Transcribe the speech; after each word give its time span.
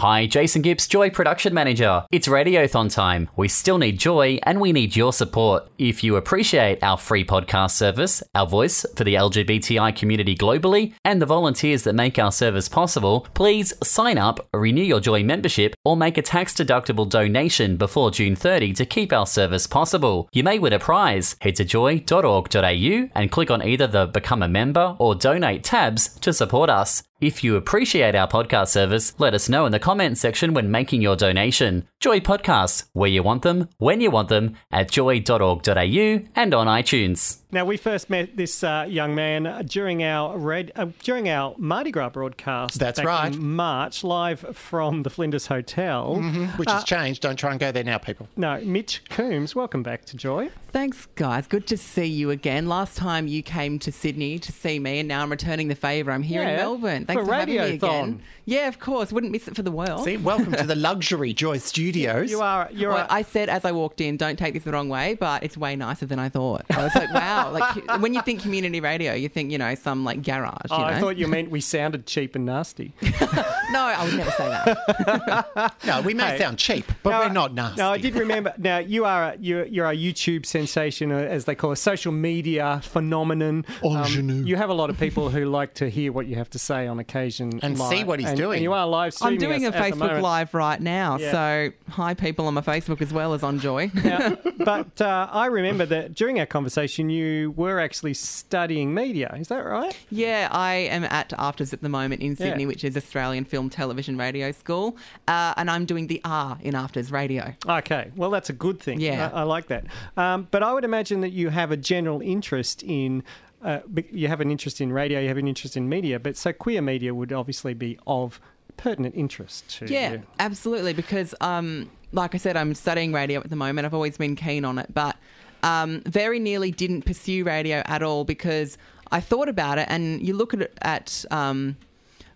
Hi, 0.00 0.26
Jason 0.26 0.60
Gibbs, 0.60 0.86
Joy 0.86 1.08
Production 1.08 1.54
Manager. 1.54 2.04
It's 2.12 2.28
Radiothon 2.28 2.92
time. 2.92 3.30
We 3.34 3.48
still 3.48 3.78
need 3.78 3.98
joy 3.98 4.38
and 4.42 4.60
we 4.60 4.70
need 4.70 4.94
your 4.94 5.10
support. 5.10 5.70
If 5.78 6.04
you 6.04 6.16
appreciate 6.16 6.82
our 6.82 6.98
free 6.98 7.24
podcast 7.24 7.70
service, 7.70 8.22
our 8.34 8.46
voice 8.46 8.84
for 8.94 9.04
the 9.04 9.14
LGBTI 9.14 9.96
community 9.96 10.36
globally, 10.36 10.92
and 11.02 11.22
the 11.22 11.24
volunteers 11.24 11.84
that 11.84 11.94
make 11.94 12.18
our 12.18 12.30
service 12.30 12.68
possible, 12.68 13.26
please 13.32 13.72
sign 13.82 14.18
up, 14.18 14.46
renew 14.52 14.82
your 14.82 15.00
Joy 15.00 15.24
membership, 15.24 15.74
or 15.82 15.96
make 15.96 16.18
a 16.18 16.22
tax 16.22 16.52
deductible 16.52 17.08
donation 17.08 17.78
before 17.78 18.10
June 18.10 18.36
30 18.36 18.74
to 18.74 18.84
keep 18.84 19.14
our 19.14 19.26
service 19.26 19.66
possible. 19.66 20.28
You 20.30 20.44
may 20.44 20.58
win 20.58 20.74
a 20.74 20.78
prize. 20.78 21.36
Head 21.40 21.56
to 21.56 21.64
joy.org.au 21.64 23.08
and 23.14 23.32
click 23.32 23.50
on 23.50 23.62
either 23.62 23.86
the 23.86 24.04
Become 24.04 24.42
a 24.42 24.48
Member 24.48 24.94
or 24.98 25.14
Donate 25.14 25.64
tabs 25.64 26.08
to 26.20 26.34
support 26.34 26.68
us. 26.68 27.02
If 27.18 27.42
you 27.42 27.56
appreciate 27.56 28.14
our 28.14 28.28
podcast 28.28 28.68
service, 28.68 29.14
let 29.18 29.32
us 29.32 29.48
know 29.48 29.64
in 29.64 29.72
the 29.72 29.78
comments 29.78 30.20
section 30.20 30.52
when 30.52 30.70
making 30.70 31.00
your 31.00 31.16
donation. 31.16 31.88
Joy 31.98 32.20
Podcasts, 32.20 32.88
where 32.92 33.08
you 33.08 33.22
want 33.22 33.40
them, 33.40 33.70
when 33.78 34.02
you 34.02 34.10
want 34.10 34.28
them, 34.28 34.54
at 34.70 34.90
joy.org.au 34.90 36.20
and 36.36 36.54
on 36.54 36.66
iTunes. 36.66 37.38
Now 37.52 37.64
we 37.64 37.78
first 37.78 38.10
met 38.10 38.36
this 38.36 38.62
uh, 38.62 38.84
young 38.86 39.14
man 39.14 39.64
during 39.66 40.02
our 40.02 40.36
red 40.36 40.72
uh, 40.76 40.88
during 41.02 41.30
our 41.30 41.54
Mardi 41.56 41.90
Gras 41.90 42.10
broadcast. 42.10 42.78
That's 42.78 42.98
back 42.98 43.06
right. 43.06 43.32
in 43.32 43.42
March, 43.42 44.04
live 44.04 44.40
from 44.54 45.04
the 45.04 45.10
Flinders 45.10 45.46
Hotel. 45.46 46.16
which 46.56 46.68
has 46.68 46.84
changed. 46.84 47.22
Don't 47.22 47.36
try 47.36 47.52
and 47.52 47.60
go 47.60 47.72
there 47.72 47.84
now, 47.84 47.96
people. 47.96 48.28
No, 48.36 48.60
Mitch 48.60 49.02
Coombs, 49.08 49.54
welcome 49.54 49.82
back 49.82 50.04
to 50.06 50.16
Joy. 50.18 50.50
Thanks, 50.68 51.06
guys. 51.14 51.46
Good 51.46 51.66
to 51.68 51.78
see 51.78 52.04
you 52.04 52.30
again. 52.30 52.68
Last 52.68 52.98
time 52.98 53.26
you 53.26 53.42
came 53.42 53.78
to 53.78 53.90
Sydney 53.90 54.38
to 54.40 54.52
see 54.52 54.78
me, 54.78 54.98
and 54.98 55.08
now 55.08 55.22
I'm 55.22 55.30
returning 55.30 55.68
the 55.68 55.74
favour. 55.74 56.10
I'm 56.12 56.22
here 56.22 56.42
in 56.42 56.56
Melbourne. 56.56 57.05
Thanks 57.06 57.20
for 57.22 57.26
for, 57.26 57.34
having 57.34 57.54
me 57.56 57.60
Radiothon. 57.60 57.74
again. 57.74 58.22
Yeah, 58.44 58.68
of 58.68 58.78
course. 58.78 59.12
Wouldn't 59.12 59.32
miss 59.32 59.48
it 59.48 59.56
for 59.56 59.62
the 59.62 59.70
world. 59.72 60.04
See, 60.04 60.16
welcome 60.16 60.52
to 60.52 60.62
the 60.64 60.76
luxury 60.76 61.32
Joy 61.32 61.58
Studios. 61.58 62.30
You 62.30 62.40
are 62.40 62.68
you're 62.72 62.90
Well, 62.92 63.06
a- 63.08 63.12
I 63.12 63.22
said 63.22 63.48
as 63.48 63.64
I 63.64 63.72
walked 63.72 64.00
in, 64.00 64.16
don't 64.16 64.38
take 64.38 64.54
this 64.54 64.62
the 64.64 64.72
wrong 64.72 64.88
way, 64.88 65.14
but 65.14 65.42
it's 65.42 65.56
way 65.56 65.74
nicer 65.76 66.06
than 66.06 66.18
I 66.18 66.28
thought. 66.28 66.64
I 66.70 66.84
was 66.84 66.94
like, 66.94 67.12
wow. 67.12 67.50
Like 67.56 68.00
when 68.00 68.14
you 68.14 68.22
think 68.22 68.42
community 68.42 68.80
radio, 68.80 69.14
you 69.14 69.28
think, 69.28 69.50
you 69.50 69.58
know, 69.58 69.74
some 69.74 70.04
like 70.04 70.22
garage. 70.22 70.52
Oh, 70.70 70.76
you 70.78 70.82
know? 70.82 70.86
I 70.88 71.00
thought 71.00 71.16
you 71.16 71.26
meant 71.28 71.50
we 71.50 71.60
sounded 71.76 72.06
cheap 72.06 72.34
and 72.36 72.44
nasty. 72.46 72.92
no, 73.02 73.80
I 73.80 74.04
would 74.04 74.14
never 74.14 74.30
say 74.32 74.48
that. 74.48 75.74
no, 75.84 76.00
we 76.02 76.14
may 76.14 76.26
Hey. 76.26 76.38
sound 76.38 76.58
cheap, 76.58 76.84
but 77.02 77.10
No, 77.10 77.18
we're 77.20 77.28
not 77.32 77.54
nasty. 77.54 77.80
No, 77.80 77.90
I 77.92 77.98
did 77.98 78.14
remember. 78.16 78.52
Now 78.58 78.78
you 78.78 79.04
are 79.04 79.24
a, 79.32 79.36
you're, 79.40 79.64
you're 79.66 79.86
a 79.90 79.96
YouTube 79.96 80.44
sensation, 80.46 81.12
uh, 81.12 81.16
as 81.18 81.44
they 81.46 81.54
call 81.54 81.72
it, 81.72 81.76
social 81.76 82.12
media 82.12 82.80
phenomenon. 82.84 83.64
Um, 83.84 84.44
you 84.46 84.56
have 84.56 84.70
a 84.70 84.74
lot 84.74 84.90
of 84.90 84.98
people 84.98 85.30
who 85.30 85.44
like 85.46 85.74
to 85.74 85.88
hear 85.88 86.12
what 86.12 86.26
you 86.26 86.36
have 86.36 86.50
to 86.50 86.58
say 86.58 86.86
on 86.86 86.95
occasion 86.98 87.60
And 87.62 87.78
see 87.78 88.04
what 88.04 88.18
he's 88.20 88.28
And- 88.28 88.36
doing. 88.36 88.56
And 88.56 88.62
you 88.62 88.72
are 88.72 88.86
live 88.86 89.08
I'm 89.20 89.36
streaming. 89.38 89.40
doing 89.40 89.64
a 89.66 89.68
at 89.68 89.74
Facebook. 89.74 90.20
Live 90.20 90.54
right 90.54 90.80
now. 90.80 91.18
Yeah. 91.18 91.32
So 91.32 91.70
hi, 91.90 92.14
people 92.14 92.46
on 92.46 92.54
my 92.54 92.60
Facebook 92.60 93.00
as 93.02 93.12
well 93.12 93.34
as 93.34 93.42
on 93.42 93.58
Joy. 93.58 93.90
Now, 94.06 94.36
but 94.58 95.00
uh, 95.00 95.28
I 95.30 95.46
remember 95.46 95.84
that 95.86 96.14
during 96.14 96.38
our 96.38 96.46
conversation, 96.46 97.10
you 97.10 97.50
were 97.56 97.80
actually 97.80 98.14
studying 98.14 98.94
media. 98.94 99.34
Is 99.38 99.48
that 99.48 99.64
right? 99.64 99.96
Yeah, 100.10 100.48
I 100.50 100.74
am 100.74 101.04
at 101.04 101.30
AFTRS 101.30 101.72
at 101.72 101.82
the 101.82 101.88
moment 101.88 102.22
in 102.22 102.36
Sydney, 102.36 102.62
Yeah. 102.62 102.68
which 102.68 102.84
is 102.84 102.96
Australian 102.96 103.44
Film 103.44 103.68
Television 103.70 104.16
Radio 104.16 104.52
School, 104.52 104.96
uh, 105.28 105.54
and 105.56 105.70
I'm 105.70 105.84
doing 105.86 106.06
the 106.06 106.20
R 106.24 106.58
in 106.62 106.74
AFTRS 106.74 107.10
Radio. 107.12 107.54
Okay, 107.68 108.10
well, 108.16 108.30
that's 108.30 108.48
a 108.50 108.52
good 108.52 108.80
thing. 108.80 109.00
Yeah. 109.00 109.30
I, 109.32 109.40
I 109.40 109.42
like 109.42 109.66
that. 109.68 109.86
Um, 110.16 110.46
but 110.50 110.62
I 110.62 110.72
would 110.72 110.84
imagine 110.84 111.20
that 111.22 111.30
you 111.32 111.48
have 111.50 111.70
a 111.72 111.76
general 111.76 112.20
interest 112.20 112.82
in. 112.82 113.22
Uh, 113.66 113.80
you 114.12 114.28
have 114.28 114.40
an 114.40 114.50
interest 114.50 114.80
in 114.80 114.92
radio, 114.92 115.18
you 115.20 115.28
have 115.28 115.36
an 115.38 115.48
interest 115.48 115.76
in 115.76 115.88
media, 115.88 116.20
but 116.20 116.36
so 116.36 116.52
queer 116.52 116.80
media 116.80 117.12
would 117.12 117.32
obviously 117.32 117.74
be 117.74 117.98
of 118.06 118.40
pertinent 118.76 119.14
interest 119.16 119.68
to 119.78 119.86
Yeah, 119.92 120.12
you. 120.12 120.22
absolutely. 120.38 120.92
Because, 120.92 121.34
um, 121.40 121.90
like 122.12 122.34
I 122.34 122.38
said, 122.38 122.56
I'm 122.56 122.74
studying 122.74 123.12
radio 123.12 123.40
at 123.40 123.50
the 123.50 123.56
moment. 123.56 123.84
I've 123.84 123.94
always 123.94 124.16
been 124.16 124.36
keen 124.36 124.64
on 124.64 124.78
it, 124.78 124.94
but 124.94 125.16
um, 125.62 126.02
very 126.06 126.38
nearly 126.38 126.70
didn't 126.70 127.02
pursue 127.02 127.42
radio 127.44 127.82
at 127.86 128.02
all 128.02 128.24
because 128.24 128.78
I 129.10 129.20
thought 129.20 129.48
about 129.48 129.78
it, 129.78 129.86
and 129.90 130.24
you 130.26 130.34
look 130.34 130.54
at 130.54 130.70
at. 130.82 131.24
Um, 131.30 131.76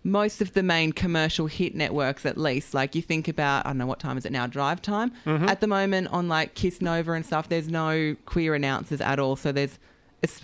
most 0.03 0.41
of 0.41 0.55
the 0.55 0.63
main 0.63 0.93
commercial 0.93 1.47
hit 1.47 1.75
networks, 1.75 2.25
at 2.25 2.39
least, 2.39 2.73
like 2.73 2.95
you 2.95 3.03
think 3.03 3.29
about, 3.29 3.67
I 3.67 3.69
don't 3.69 3.77
know 3.77 3.87
what 3.87 4.01
time 4.01 4.17
is 4.17 4.25
it 4.25 4.33
now, 4.33 4.47
drive 4.47 4.81
time. 4.81 5.13
At 5.27 5.61
the 5.61 5.67
moment, 5.67 6.09
on 6.09 6.27
like 6.27 6.55
KIIS 6.55 6.81
Nova 6.81 7.13
and 7.13 7.27
stuff, 7.27 7.51
there's 7.51 7.69
no 7.69 8.17
queer 8.25 8.55
announcers 8.55 9.03
at 9.03 9.19
all. 9.19 9.37
So 9.37 9.53
there's, 9.53 9.79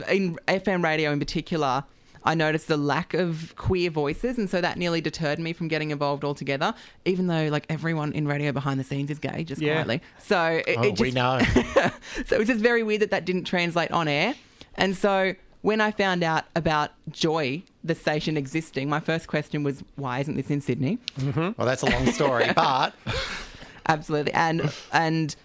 in 0.09 0.37
FM 0.49 0.83
radio 0.83 1.13
in 1.13 1.19
particular, 1.19 1.85
I 2.25 2.35
noticed 2.35 2.67
the 2.67 2.77
lack 2.77 3.15
of 3.15 3.55
queer 3.57 3.89
voices, 3.91 4.37
and 4.39 4.51
so 4.51 4.61
that 4.61 4.79
nearly 4.79 5.01
deterred 5.01 5.39
me 5.39 5.53
from 5.53 5.69
getting 5.69 5.91
involved 5.93 6.25
altogether. 6.25 6.75
Even 7.05 7.29
though, 7.29 7.49
like 7.49 7.67
everyone 7.69 8.13
in 8.13 8.27
radio 8.27 8.51
behind 8.53 8.81
the 8.81 8.85
scenes 8.85 9.11
is 9.11 9.19
gay, 9.19 9.45
just 9.45 9.61
Yeah. 9.63 9.75
quietly. 9.75 10.03
So 10.19 10.61
it, 10.67 10.77
oh, 10.79 10.83
it 10.83 10.91
just, 10.91 11.01
we 11.03 11.11
know. 11.13 11.39
so 12.27 12.35
it 12.35 12.39
was 12.39 12.49
just 12.49 12.61
very 12.61 12.83
weird 12.83 13.03
that 13.03 13.11
that 13.13 13.25
didn't 13.25 13.45
translate 13.45 13.93
on 13.93 14.09
air. 14.09 14.35
And 14.75 14.97
so 14.97 15.35
when 15.63 15.81
I 15.81 15.91
found 15.93 16.23
out 16.25 16.45
about 16.57 16.91
Joy, 17.11 17.63
the 17.85 17.95
station 17.95 18.37
existing, 18.37 18.89
my 18.89 19.01
first 19.01 19.29
question 19.29 19.63
was, 19.63 19.83
why 19.95 20.19
isn't 20.21 20.37
this 20.37 20.51
in 20.51 20.61
Sydney? 20.61 20.99
Mm-hmm. 21.21 21.51
well, 21.57 21.67
that's 21.67 21.83
a 21.83 21.87
long 21.91 22.07
story, 22.07 22.47
but 22.55 22.93
Absolutely. 23.89 24.33
And 24.33 24.73
and 24.93 25.37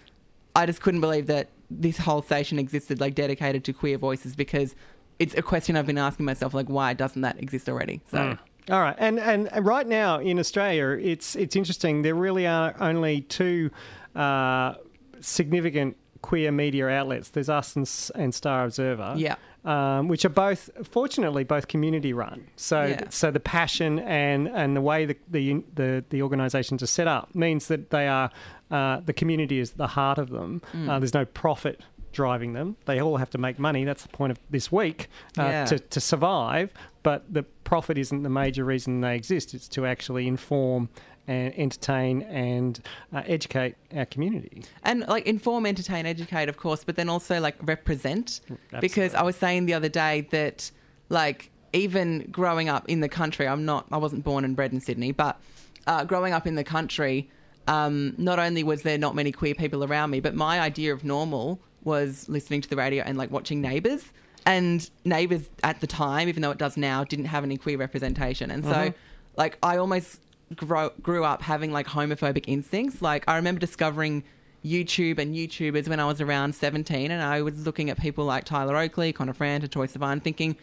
I 0.56 0.66
just 0.66 0.82
couldn't 0.82 1.00
believe 1.00 1.28
that 1.28 1.48
this 1.80 1.98
whole 1.98 2.22
station 2.22 2.58
existed, 2.58 3.00
like 3.00 3.14
dedicated 3.14 3.64
to 3.64 3.72
queer 3.72 3.98
voices, 3.98 4.34
because 4.36 4.74
it's 5.18 5.34
a 5.34 5.42
question 5.42 5.76
I've 5.76 5.86
been 5.86 5.98
asking 5.98 6.26
myself, 6.26 6.54
like, 6.54 6.68
why 6.68 6.94
doesn't 6.94 7.22
that 7.22 7.42
exist 7.42 7.68
already? 7.68 8.00
So. 8.10 8.36
All 8.70 8.80
right, 8.80 8.94
and 8.98 9.18
and 9.18 9.50
right 9.66 9.86
now 9.88 10.20
in 10.20 10.38
Australia, 10.38 10.90
it's 10.90 11.34
it's 11.34 11.56
interesting. 11.56 12.02
There 12.02 12.14
really 12.14 12.46
are 12.46 12.76
only 12.78 13.22
two 13.22 13.70
uh, 14.14 14.74
significant 15.20 15.96
queer 16.20 16.52
media 16.52 16.88
outlets. 16.88 17.30
There's 17.30 17.48
us 17.48 17.74
and, 17.74 17.90
and 18.14 18.32
Star 18.32 18.64
Observer. 18.64 19.14
Yeah. 19.16 19.34
Um, 19.64 20.08
which 20.08 20.24
are 20.24 20.28
both, 20.28 20.70
fortunately, 20.82 21.44
both 21.44 21.68
community 21.68 22.12
run. 22.12 22.48
So, 22.56 22.82
Yeah. 22.84 23.04
so 23.10 23.30
the 23.30 23.38
passion 23.38 24.00
and, 24.00 24.48
and 24.48 24.74
the 24.74 24.80
way 24.80 25.04
the 25.04 25.16
the, 25.30 25.62
the, 25.76 26.04
the 26.10 26.20
organisations 26.22 26.82
are 26.82 26.88
set 26.88 27.06
up 27.06 27.32
means 27.32 27.68
that 27.68 27.90
they 27.90 28.08
are 28.08 28.30
uh, 28.72 29.00
the 29.06 29.12
community 29.12 29.60
is 29.60 29.72
the 29.72 29.86
heart 29.86 30.18
of 30.18 30.30
them. 30.30 30.62
Mm. 30.74 30.88
Uh, 30.88 30.98
there's 30.98 31.14
no 31.14 31.24
profit 31.26 31.80
driving 32.10 32.54
them. 32.54 32.76
They 32.86 33.00
all 33.00 33.18
have 33.18 33.30
to 33.30 33.38
make 33.38 33.58
money. 33.60 33.84
That's 33.84 34.02
the 34.02 34.08
point 34.08 34.32
of 34.32 34.40
this 34.50 34.72
week 34.72 35.08
uh, 35.38 35.42
Yeah. 35.42 35.64
to 35.66 35.78
to 35.78 36.00
survive, 36.00 36.72
but 37.04 37.32
the 37.32 37.44
profit 37.62 37.96
isn't 37.98 38.22
the 38.24 38.28
major 38.30 38.64
reason 38.64 39.00
they 39.00 39.14
exist. 39.14 39.54
It's 39.54 39.68
to 39.68 39.86
actually 39.86 40.26
inform 40.26 40.88
and 41.28 41.54
entertain 41.56 42.22
and 42.22 42.80
uh, 43.12 43.22
educate 43.26 43.76
our 43.94 44.04
community. 44.06 44.64
and 44.84 45.06
like 45.08 45.26
inform, 45.26 45.66
entertain, 45.66 46.06
educate, 46.06 46.48
of 46.48 46.56
course, 46.56 46.84
but 46.84 46.96
then 46.96 47.08
also 47.08 47.40
like 47.40 47.56
represent. 47.62 48.40
Because 48.80 49.14
I 49.14 49.22
was 49.22 49.36
saying 49.36 49.66
the 49.66 49.74
other 49.74 49.88
day 49.88 50.26
that 50.30 50.70
like 51.08 51.50
even 51.72 52.28
growing 52.30 52.68
up 52.68 52.88
in 52.88 53.00
the 53.00 53.08
country, 53.08 53.46
I'm 53.48 53.64
not, 53.64 53.86
I 53.92 53.96
wasn't 53.96 54.24
born 54.24 54.44
and 54.44 54.54
bred 54.56 54.72
in 54.72 54.80
Sydney, 54.80 55.12
but 55.12 55.40
uh, 55.86 56.04
growing 56.04 56.32
up 56.32 56.46
in 56.46 56.54
the 56.54 56.64
country, 56.64 57.30
um, 57.68 58.14
not 58.18 58.38
only 58.38 58.62
was 58.62 58.82
there 58.82 58.98
not 58.98 59.14
many 59.14 59.32
queer 59.32 59.54
people 59.54 59.84
around 59.84 60.10
me, 60.10 60.20
but 60.20 60.34
my 60.34 60.60
idea 60.60 60.92
of 60.92 61.04
normal 61.04 61.60
was 61.84 62.28
listening 62.28 62.60
to 62.60 62.68
the 62.68 62.76
radio 62.76 63.04
and 63.04 63.16
like 63.16 63.30
watching 63.30 63.60
Neighbours. 63.60 64.04
And 64.44 64.88
Neighbours 65.04 65.48
at 65.62 65.80
the 65.80 65.86
time, 65.86 66.28
even 66.28 66.42
though 66.42 66.50
it 66.50 66.58
does 66.58 66.76
now, 66.76 67.04
didn't 67.04 67.26
have 67.26 67.44
any 67.44 67.56
queer 67.56 67.78
representation. 67.78 68.50
And 68.50 68.64
so, 68.64 68.92
like, 69.36 69.56
I 69.62 69.76
almost 69.76 70.20
grow, 70.56 70.90
grew 71.02 71.24
up 71.24 71.42
having 71.42 71.72
like 71.72 71.86
homophobic 71.86 72.44
instincts. 72.46 73.02
Like, 73.02 73.24
I 73.28 73.36
remember 73.36 73.60
discovering 73.60 74.24
YouTube 74.64 75.18
and 75.18 75.34
YouTubers 75.34 75.88
when 75.88 75.98
I 76.00 76.06
was 76.06 76.20
around 76.20 76.54
17, 76.54 77.10
and 77.10 77.22
I 77.22 77.42
was 77.42 77.66
looking 77.66 77.90
at 77.90 78.00
people 78.00 78.24
like 78.24 78.44
Tyler 78.44 78.76
Oakley, 78.76 79.12
Connor 79.12 79.34
Franta, 79.34 79.68
Troye 79.68 79.90
Sivan, 79.90 80.22
thinking, 80.22 80.56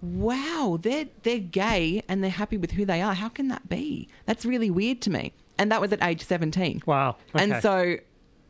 wow, 0.00 0.78
they're 0.80 1.06
they're 1.22 1.38
gay 1.38 2.02
and 2.08 2.22
they're 2.22 2.30
happy 2.30 2.56
with 2.56 2.72
who 2.72 2.84
they 2.84 3.02
are. 3.02 3.14
How 3.14 3.28
can 3.28 3.48
that 3.48 3.68
be? 3.68 4.08
That's 4.26 4.44
really 4.44 4.70
weird 4.70 5.00
to 5.02 5.10
me. 5.10 5.32
And 5.58 5.72
that 5.72 5.80
was 5.80 5.92
at 5.92 6.02
age 6.02 6.22
17. 6.22 6.82
Wow. 6.86 7.16
And 7.34 7.60
so 7.60 7.96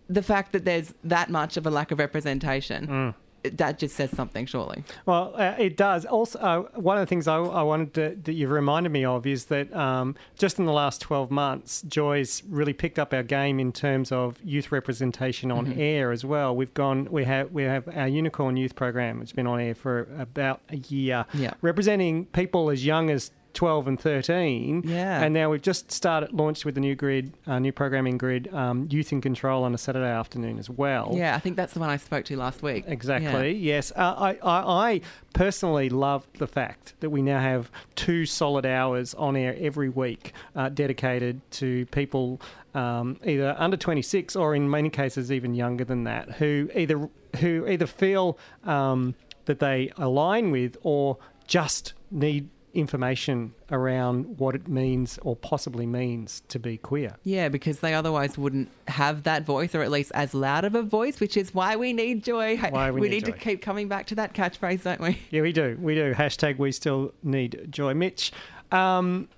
the 0.08 0.22
fact 0.22 0.52
that 0.52 0.64
there's 0.66 0.92
that 1.04 1.30
much 1.30 1.56
of 1.56 1.66
a 1.66 1.70
lack 1.70 1.90
of 1.90 1.98
representation, 1.98 2.86
Mm. 2.86 3.14
That 3.56 3.78
just 3.78 3.96
says 3.96 4.10
something, 4.10 4.46
surely. 4.46 4.84
Well, 5.06 5.32
uh, 5.36 5.54
it 5.58 5.76
does. 5.76 6.04
Also, 6.04 6.38
uh, 6.38 6.62
one 6.78 6.96
of 6.98 7.02
the 7.02 7.06
things 7.06 7.26
I, 7.26 7.36
I 7.38 7.62
wanted 7.62 7.94
to, 7.94 8.18
that 8.24 8.32
you've 8.32 8.50
reminded 8.50 8.92
me 8.92 9.04
of 9.04 9.26
is 9.26 9.46
that 9.46 9.74
um, 9.74 10.14
just 10.36 10.58
in 10.58 10.66
the 10.66 10.72
last 10.72 11.00
12 11.00 11.30
months, 11.30 11.82
Joy's 11.82 12.42
really 12.48 12.72
picked 12.72 12.98
up 12.98 13.14
our 13.14 13.22
game 13.22 13.58
in 13.58 13.72
terms 13.72 14.12
of 14.12 14.38
youth 14.44 14.70
representation 14.72 15.50
on 15.50 15.66
Mm-hmm. 15.66 15.80
air 15.80 16.12
as 16.12 16.24
well. 16.24 16.54
We've 16.54 16.72
gone, 16.74 17.08
we 17.10 17.24
have, 17.24 17.50
we 17.52 17.62
have 17.64 17.88
our 17.96 18.08
Unicorn 18.08 18.56
Youth 18.56 18.74
Program, 18.74 19.18
which 19.20 19.30
has 19.30 19.34
been 19.36 19.46
on 19.46 19.60
air 19.60 19.74
for 19.74 20.08
about 20.18 20.60
a 20.70 20.76
year, 20.76 21.26
Yeah. 21.34 21.52
representing 21.62 22.26
people 22.26 22.70
as 22.70 22.84
young 22.84 23.10
as 23.10 23.30
12 23.58 23.88
and 23.88 24.00
13. 24.00 24.84
Yeah. 24.86 25.20
And 25.20 25.34
now 25.34 25.50
we've 25.50 25.60
just 25.60 25.90
started, 25.90 26.32
launched 26.32 26.64
with 26.64 26.76
the 26.76 26.80
new 26.80 26.94
grid, 26.94 27.32
uh, 27.44 27.58
new 27.58 27.72
programming 27.72 28.16
grid, 28.16 28.54
um, 28.54 28.86
Youth 28.88 29.10
in 29.10 29.20
Control 29.20 29.64
on 29.64 29.74
a 29.74 29.78
Saturday 29.78 30.06
afternoon 30.06 30.60
as 30.60 30.70
well. 30.70 31.10
Yeah, 31.16 31.34
I 31.34 31.40
think 31.40 31.56
that's 31.56 31.72
the 31.72 31.80
one 31.80 31.90
I 31.90 31.96
spoke 31.96 32.24
to 32.26 32.36
last 32.36 32.62
week. 32.62 32.84
Exactly. 32.86 33.50
Yeah. 33.50 33.74
Yes. 33.74 33.90
Uh, 33.96 34.14
I, 34.16 34.38
I, 34.48 34.90
I 34.90 35.00
personally 35.32 35.88
love 35.88 36.24
the 36.34 36.46
fact 36.46 36.94
that 37.00 37.10
we 37.10 37.20
now 37.20 37.40
have 37.40 37.68
two 37.96 38.26
solid 38.26 38.64
hours 38.64 39.12
on 39.14 39.34
air 39.34 39.56
every 39.58 39.88
week 39.88 40.34
uh, 40.54 40.68
dedicated 40.68 41.40
to 41.50 41.84
people 41.86 42.40
um, 42.74 43.18
either 43.24 43.56
under 43.58 43.76
26 43.76 44.36
or 44.36 44.54
in 44.54 44.70
many 44.70 44.88
cases 44.88 45.32
even 45.32 45.52
younger 45.56 45.84
than 45.84 46.04
that 46.04 46.30
who 46.32 46.70
either 46.76 47.08
who 47.40 47.66
either 47.66 47.88
feel 47.88 48.38
um, 48.62 49.16
that 49.46 49.58
they 49.58 49.90
align 49.96 50.52
with 50.52 50.76
or 50.82 51.18
just 51.48 51.94
need 52.12 52.48
information 52.74 53.54
around 53.70 54.38
what 54.38 54.54
it 54.54 54.68
means 54.68 55.18
or 55.22 55.36
possibly 55.36 55.86
means 55.86 56.42
to 56.48 56.58
be 56.58 56.76
queer. 56.76 57.16
Yeah, 57.24 57.48
because 57.48 57.80
they 57.80 57.94
otherwise 57.94 58.38
wouldn't 58.38 58.70
have 58.88 59.24
that 59.24 59.44
voice, 59.44 59.74
or 59.74 59.82
at 59.82 59.90
least 59.90 60.12
as 60.14 60.34
loud 60.34 60.64
of 60.64 60.74
a 60.74 60.82
voice, 60.82 61.20
which 61.20 61.36
is 61.36 61.54
why 61.54 61.76
we 61.76 61.92
need 61.92 62.24
joy. 62.24 62.56
Why 62.56 62.90
we 62.90 63.02
need 63.02 63.10
need 63.10 63.24
to 63.26 63.32
keep 63.32 63.62
coming 63.62 63.88
back 63.88 64.06
to 64.06 64.14
that 64.16 64.34
catchphrase, 64.34 64.82
don't 64.82 65.00
we? 65.00 65.18
Yeah, 65.30 65.42
we 65.42 65.52
do. 65.52 65.76
We 65.80 65.94
do. 65.94 66.14
Hashtag 66.14 66.58
we 66.58 66.72
still 66.72 67.12
need 67.22 67.68
joy. 67.70 67.94
Mitch, 67.94 68.32
um, 68.72 69.28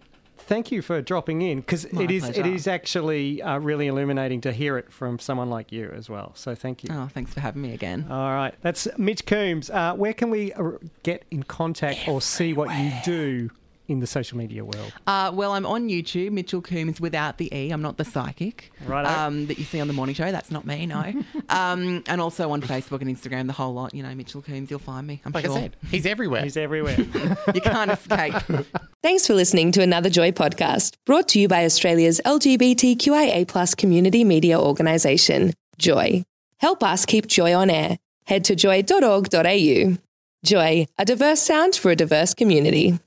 thank 0.46 0.72
you 0.72 0.82
for 0.82 1.00
dropping 1.02 1.42
in 1.42 1.60
because 1.60 1.84
it 1.84 2.10
is 2.10 2.24
pleasure. 2.24 2.46
is 2.46 2.66
actually 2.66 3.42
uh, 3.42 3.58
really 3.58 3.86
illuminating 3.86 4.40
to 4.42 4.52
hear 4.52 4.78
it 4.78 4.92
from 4.92 5.18
someone 5.18 5.50
like 5.50 5.72
you 5.72 5.90
as 5.90 6.08
well. 6.08 6.32
So 6.34 6.54
thank 6.54 6.84
you. 6.84 6.90
Oh, 6.92 7.08
thanks 7.12 7.32
for 7.32 7.40
having 7.40 7.62
me 7.62 7.72
again. 7.72 8.06
All 8.10 8.32
right, 8.32 8.54
that's 8.62 8.88
Mitch 8.98 9.26
Coombs. 9.26 9.70
Uh, 9.70 9.94
where 9.94 10.12
can 10.12 10.30
we 10.30 10.52
uh, 10.52 10.72
get 11.02 11.24
in 11.30 11.42
contact 11.42 12.08
or 12.08 12.20
see 12.20 12.52
what 12.52 12.76
you 12.78 12.92
do 13.04 13.50
in 13.90 14.00
the 14.00 14.06
social 14.06 14.38
media 14.38 14.64
world? 14.64 14.92
Uh, 15.06 15.30
well, 15.34 15.52
I'm 15.52 15.66
on 15.66 15.88
YouTube, 15.88 16.30
Mitchell 16.32 16.62
Coombs 16.62 17.00
without 17.00 17.38
the 17.38 17.54
E. 17.54 17.70
I'm 17.70 17.82
not 17.82 17.96
the 17.98 18.04
psychic 18.04 18.70
Righto. 18.86 19.08
um, 19.08 19.46
that 19.46 19.58
you 19.58 19.64
see 19.64 19.80
on 19.80 19.88
the 19.88 19.92
morning 19.92 20.14
show. 20.14 20.30
That's 20.30 20.50
not 20.50 20.64
me, 20.64 20.86
no. 20.86 21.12
um, 21.48 22.02
and 22.06 22.20
also 22.20 22.50
on 22.50 22.62
Facebook 22.62 23.02
and 23.02 23.14
Instagram, 23.14 23.46
the 23.46 23.52
whole 23.52 23.74
lot. 23.74 23.94
You 23.94 24.02
know, 24.02 24.14
Mitchell 24.14 24.42
Coombs, 24.42 24.70
you'll 24.70 24.78
find 24.78 25.06
me. 25.06 25.20
I'm 25.24 25.32
Like 25.32 25.44
sure. 25.44 25.56
I 25.56 25.60
said, 25.62 25.76
he's 25.90 26.06
everywhere. 26.06 26.42
He's 26.42 26.56
everywhere. 26.56 26.96
You 27.54 27.60
can't 27.60 27.90
escape. 27.90 28.34
Thanks 29.02 29.26
for 29.26 29.34
listening 29.34 29.72
to 29.72 29.82
another 29.82 30.08
Joy 30.08 30.30
podcast 30.30 30.94
brought 31.04 31.28
to 31.28 31.40
you 31.40 31.48
by 31.48 31.64
Australia's 31.64 32.20
LGBTQIA 32.24 33.48
plus 33.48 33.74
community 33.74 34.24
media 34.24 34.58
organisation, 34.60 35.52
Joy. 35.78 36.24
Help 36.58 36.82
us 36.82 37.04
keep 37.06 37.26
Joy 37.26 37.54
on 37.54 37.70
air. 37.70 37.98
Head 38.26 38.44
to 38.44 38.54
joy.org.au. 38.54 39.96
Joy, 40.44 40.86
a 40.98 41.04
diverse 41.04 41.40
sound 41.40 41.74
for 41.74 41.90
a 41.90 41.96
diverse 41.96 42.34
community. 42.34 42.98